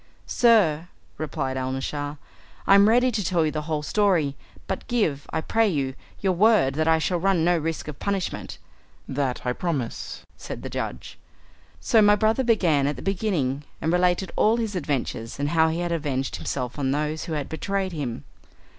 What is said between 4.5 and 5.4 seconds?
but give,